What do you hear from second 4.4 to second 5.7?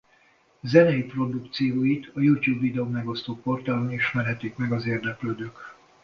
meg az érdeklődők.